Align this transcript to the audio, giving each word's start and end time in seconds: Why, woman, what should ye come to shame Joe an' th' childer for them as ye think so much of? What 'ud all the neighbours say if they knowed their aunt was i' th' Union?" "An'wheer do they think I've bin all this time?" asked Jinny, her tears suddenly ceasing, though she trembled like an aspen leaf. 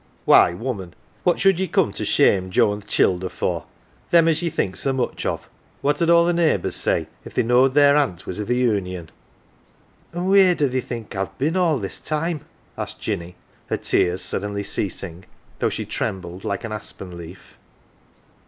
Why, 0.25 0.51
woman, 0.55 0.95
what 1.23 1.39
should 1.39 1.59
ye 1.59 1.67
come 1.67 1.91
to 1.93 2.05
shame 2.05 2.49
Joe 2.49 2.73
an' 2.73 2.81
th' 2.81 2.87
childer 2.87 3.29
for 3.29 3.65
them 4.09 4.27
as 4.27 4.41
ye 4.41 4.49
think 4.49 4.75
so 4.75 4.91
much 4.93 5.27
of? 5.27 5.47
What 5.81 6.01
'ud 6.01 6.09
all 6.09 6.25
the 6.25 6.33
neighbours 6.33 6.73
say 6.75 7.07
if 7.23 7.35
they 7.35 7.43
knowed 7.43 7.75
their 7.75 7.95
aunt 7.95 8.25
was 8.25 8.41
i' 8.41 8.43
th' 8.43 8.49
Union?" 8.49 9.11
"An'wheer 10.15 10.55
do 10.55 10.67
they 10.69 10.81
think 10.81 11.15
I've 11.15 11.37
bin 11.37 11.55
all 11.55 11.77
this 11.77 11.99
time?" 12.01 12.41
asked 12.79 12.99
Jinny, 12.99 13.35
her 13.67 13.77
tears 13.77 14.23
suddenly 14.23 14.63
ceasing, 14.63 15.25
though 15.59 15.69
she 15.69 15.85
trembled 15.85 16.43
like 16.43 16.63
an 16.63 16.71
aspen 16.71 17.15
leaf. 17.15 17.59